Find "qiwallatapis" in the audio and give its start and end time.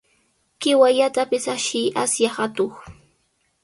0.61-1.45